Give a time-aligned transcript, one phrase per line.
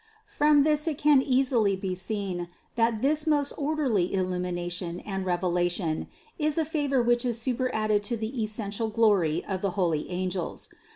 [0.25, 6.07] From this it can easily be seen, that this most orderly illumination and revelation
[6.39, 10.69] is a favor which is superadded to the essential glory of the holy angels.